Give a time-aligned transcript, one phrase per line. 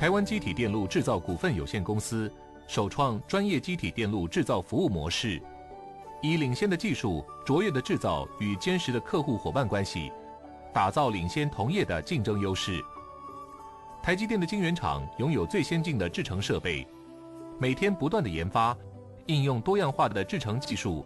[0.00, 2.32] 台湾机体电路制造股份有限公司
[2.66, 5.38] 首创专业机体电路制造服务模式，
[6.22, 10.10] 以领先的技术、卓越的制造与坚实的客户伙伴关系，
[10.72, 12.82] 打造领先同业的竞争优势。
[14.02, 16.86] 台积电的晶圆厂拥有最先进的制程设备，
[17.58, 18.74] 每天不断的研发，
[19.26, 21.04] 应用多样化的制程技术，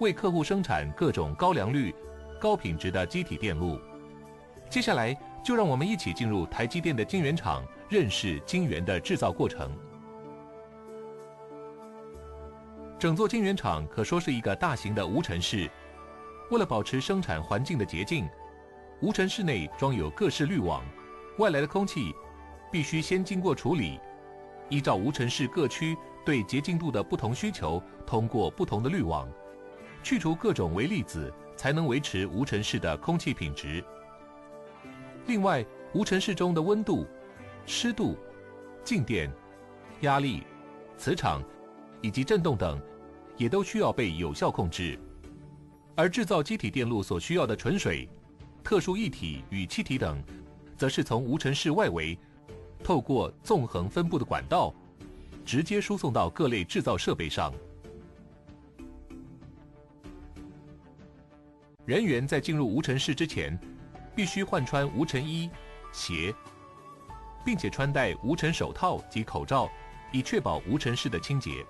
[0.00, 1.94] 为客户生产各种高良率、
[2.40, 3.78] 高品质的机体电路。
[4.70, 9.70] 接下来，就让我们一起进入台积电的晶圆厂，认识晶圆的制造过程。
[12.98, 15.68] 整座晶圆厂可说是一个大型的无尘室。
[16.50, 18.28] 为了保持生产环境的洁净，
[19.00, 20.84] 无尘室内装有各式滤网，
[21.38, 22.14] 外来的空气
[22.70, 23.98] 必须先经过处理，
[24.68, 29.28] 依照无尘室各区对洁净度的不同需求，通过不同的滤网，
[30.02, 33.82] 去除各种微粒子，才能维持无尘室的空气品质。
[35.26, 37.06] 另外，无尘室中的温度、
[37.64, 38.16] 湿度、
[38.84, 39.30] 静电、
[40.00, 40.42] 压力、
[40.96, 41.42] 磁场
[42.00, 42.80] 以及振动等，
[43.36, 44.98] 也都需要被有效控制。
[45.94, 48.08] 而制造机体电路所需要的纯水、
[48.64, 50.22] 特殊液体与气体等，
[50.76, 52.18] 则是从无尘室外围，
[52.82, 54.74] 透过纵横分布的管道，
[55.44, 57.52] 直接输送到各类制造设备上。
[61.84, 63.56] 人员在进入无尘室之前。
[64.14, 65.50] 必须换穿无尘衣、
[65.92, 66.34] 鞋，
[67.44, 69.70] 并且穿戴无尘手套及口罩，
[70.10, 71.64] 以确保无尘室的清洁。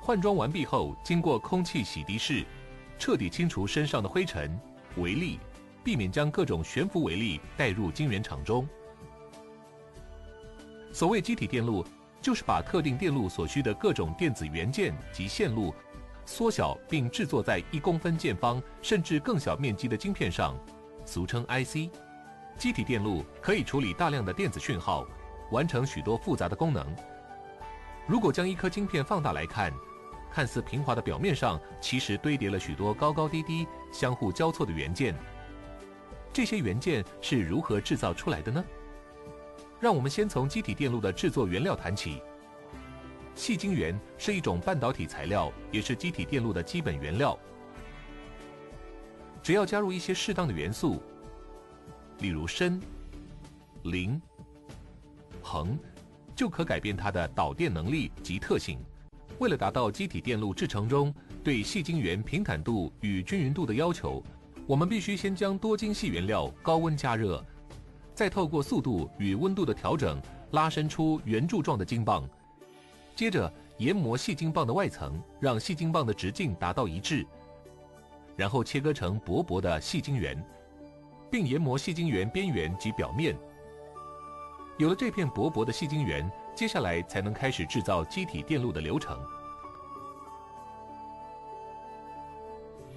[0.00, 2.44] 换装完毕后，经过空气洗涤室，
[2.98, 4.58] 彻底清除身上的灰尘、
[4.96, 5.38] 微粒，
[5.82, 8.68] 避免将各种悬浮微粒带入晶圆厂中。
[10.92, 11.84] 所谓机体电路，
[12.22, 15.74] 就是把特定电路所需的各种电子元件及线路，
[16.24, 20.56] 缩小并制作在一公分见方甚至更小面积的晶片上。
[21.06, 21.88] 俗称 IC，
[22.58, 25.06] 机体电路可以处理大量的电子讯号，
[25.52, 26.84] 完成许多复杂的功能。
[28.06, 29.72] 如果将一颗晶片放大来看，
[30.32, 35.14] 看似平滑的表面上，其实堆叠了许多高高低低、相互交错的元件。
[36.32, 38.62] 这些元件是如何制造出来的呢？
[39.78, 42.20] 让我们先从机体电路的制作原料谈起。
[43.34, 47.38] 细晶圆是一种半导体材料，也是机体电路的基本原料。
[49.46, 51.00] 只要加入一些适当的元素，
[52.18, 52.80] 例如砷、
[53.84, 54.20] 磷、
[55.40, 55.78] 硼，
[56.34, 58.76] 就可改变它的导电能力及特性。
[59.38, 61.14] 为了达到机体电路制成中
[61.44, 64.20] 对细晶圆平坦度与均匀度的要求，
[64.66, 67.40] 我们必须先将多晶细原料高温加热，
[68.16, 70.20] 再透过速度与温度的调整
[70.50, 72.28] 拉伸出圆柱状的晶棒，
[73.14, 73.48] 接着
[73.78, 77.24] 研磨细晶棒的外层，让细晶棒的直径达到一致。
[78.36, 80.40] 然后切割成薄薄的细晶圆，
[81.30, 83.36] 并研磨细晶圆边缘及表面。
[84.78, 89.18] 有了这片薄薄的细晶圆，接下来才能开始制造机体电路的流程。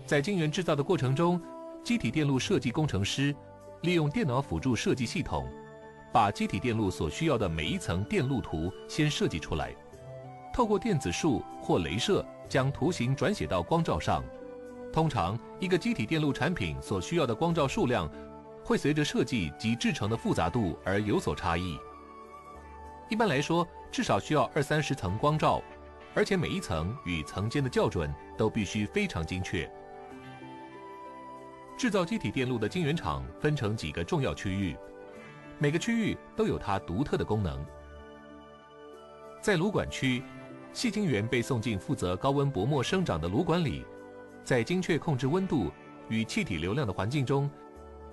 [0.06, 1.42] 在晶圆制造的过程中，
[1.84, 3.34] 机体电路设计工程师
[3.84, 5.48] 利用电脑辅助设计系统，
[6.12, 9.74] 把机体电路所需要的每一层电路图先设计出来，
[10.54, 14.22] 透过电子束或镭射将图形转写到光照上。
[14.92, 18.10] 通常，一个机体电路产品所需要的光照数量，
[18.64, 21.78] 会随着设计及制成的复杂度而有所差异。
[23.08, 25.62] 一般来说，至少需要二三十层光照，
[26.16, 29.72] 而且每一层与层间的校准都必须非常精确。
[31.78, 34.76] 制造机体电路的晶圆厂分成几个重要区域，
[35.60, 37.64] 每个区域都有它独特的功能。
[39.40, 40.24] 在炉管区，
[40.74, 43.86] 细晶圆被送进负责高温薄膜生长的炉管里。
[44.50, 45.72] 在精确控制温度
[46.10, 47.48] 与气体流量的环境中，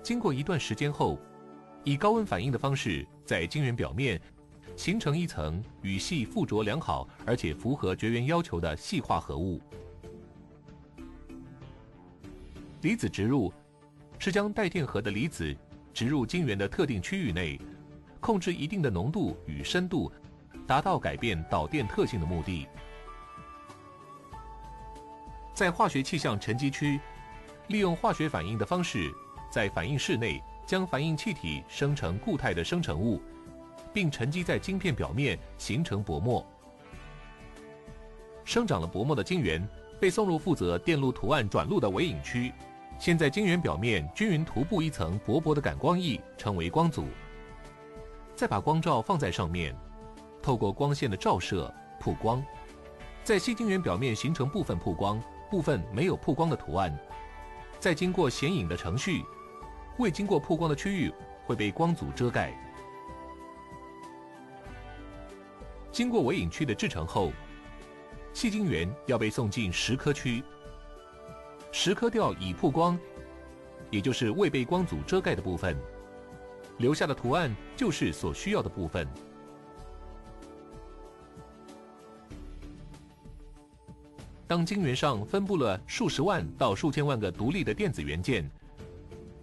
[0.03, 1.17] 经过一段时间后，
[1.83, 4.21] 以高温反应的方式，在晶圆表面
[4.75, 9.59] 形成一层与细附着良好，而且符合绝缘要求的细化合物。
[12.81, 13.51] 离子植入
[14.19, 15.57] 是将带电荷的离子
[15.91, 17.59] 植入晶圆的特定区域内，
[18.19, 20.11] 控制一定的浓度与深度，
[20.67, 22.67] 达到改变导电特性的目的。
[25.57, 26.99] 在化学气象沉积区，
[27.69, 29.11] 利用化学反应的方式，
[29.49, 33.19] 在反应室内将反应气体生成固态的生成物，
[33.91, 36.45] 并沉积在晶片表面形成薄膜。
[38.45, 39.67] 生长了薄膜的晶圆
[39.99, 42.53] 被送入负责电路图案转录的微影区，
[42.99, 47.07] 先在晶圆表面均匀涂布一层薄薄的感光液，称为光阻。
[48.35, 49.75] 再把光照放在上面，
[50.39, 52.45] 透过光线的照射曝光，
[53.23, 55.19] 在细晶圆表面形成部分曝光。
[55.49, 56.97] 部分没有曝光的图案，
[57.79, 59.23] 再经过显影的程序，
[59.97, 61.11] 未经过曝光的区域
[61.45, 62.53] 会被光阻遮盖。
[65.91, 67.31] 经过微影区的制成后，
[68.33, 70.43] 细晶圆要被送进蚀刻区。
[71.71, 72.99] 蚀刻掉已曝光，
[73.89, 75.77] 也就是未被光阻遮盖的部分，
[76.77, 79.07] 留下的图案就是所需要的部分。
[84.47, 88.49] 当晶圆上分布了数十万到数千万个独立的电子元件，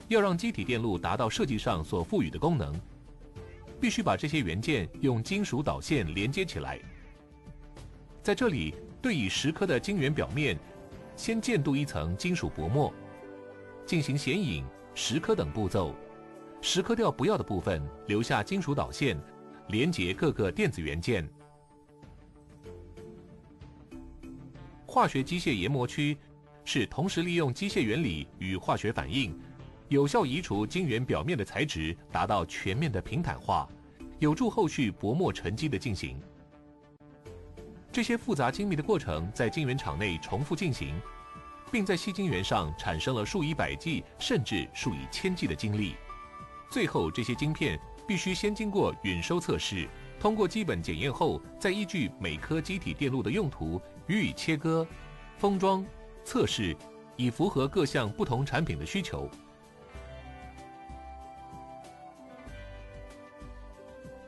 [0.08, 2.74] 要让机体电路达到设计上所赋予的功能，
[3.78, 6.80] 必须把这些元件用金属导线连接起来。
[8.22, 10.58] 在这里，对已蚀刻的晶圆表面，
[11.16, 12.90] 先溅镀一层金属薄膜，
[13.84, 14.64] 进行显影、
[14.94, 15.94] 蚀刻等步骤，
[16.62, 19.20] 蚀刻掉不要的部分，留下金属导线，
[19.68, 21.28] 连接各个电子元件。
[24.94, 26.16] 化学机械研磨区
[26.64, 29.36] 是同时利用机械原理与化学反应，
[29.88, 33.68] 有效移除晶圆表面的材质，达到全面的平坦化，
[34.20, 36.16] 有助后续薄膜沉积的进行。
[37.90, 40.94] 这些复杂精密的过程在晶圆厂内重复进行，
[41.72, 45.96] 并在细晶圆上产生了数以百计甚至数以千计的晶粒。
[46.70, 47.76] 最后，这些晶片
[48.06, 49.88] 必须先经过允收测试，
[50.20, 53.82] 通过基本检验后，再依据每颗机体电路的用途。
[54.06, 54.86] 予以切割、
[55.36, 55.84] 封装、
[56.24, 56.76] 测试，
[57.16, 59.28] 以符合各项不同产品的需求。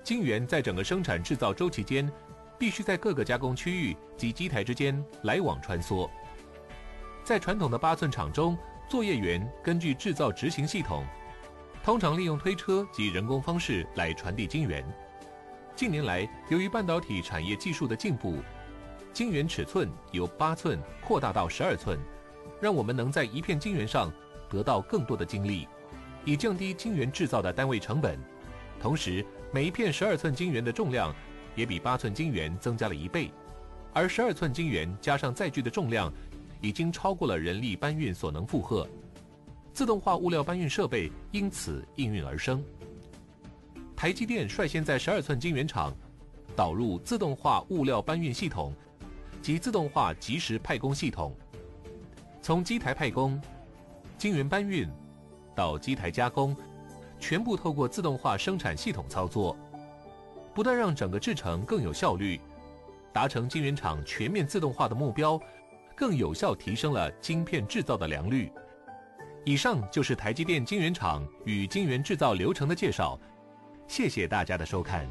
[0.03, 2.11] 晶圆在整个生产制造周期间，
[2.59, 6.09] 必须在各个加工区域及机台之间来往穿梭。
[7.25, 8.57] 在传统的八寸厂中，
[8.89, 11.05] 作业员根据制造执行系统，
[11.83, 14.85] 通常利用推车及人工方式来传递晶圆。
[15.75, 18.39] 近年来，由于半导体产业技术的进步，
[19.17, 21.99] 晶圆尺寸由八寸扩大到十二寸，
[22.61, 24.13] 让我们能在一片晶圆上
[24.47, 25.67] 得到更多的晶粒，
[26.27, 28.19] 以降低晶圆制造的单位成本。
[28.79, 31.15] 同时，每一片十二寸晶圆的重量
[31.55, 33.31] 也比八寸晶圆增加了一倍，
[33.95, 36.13] 而十二寸晶圆加上载具的重量，
[36.61, 38.87] 已经超过了人力搬运所能负荷。
[39.73, 42.63] 自动化物料搬运设备因此应运而生。
[43.97, 45.91] 台积电率先在十二寸晶圆厂
[46.55, 48.75] 导入自动化物料搬运系统。
[49.47, 51.33] 及自动化即时派工系统，
[52.43, 53.41] 从机台派工、
[54.19, 54.91] 晶圆搬运
[55.55, 56.57] 到机台加工，
[57.21, 59.57] 全部透过自动化生产系统操作，
[60.53, 62.41] 不但让整个制程更有效率，
[63.13, 65.41] 达成晶圆厂全面自动化的目标，
[65.95, 68.51] 更有效提升了晶片制造的良率。
[69.45, 73.17] 以上就是台积电晶圆厂与晶圆制造流程的介绍，
[73.87, 75.09] 谢谢大家的收看。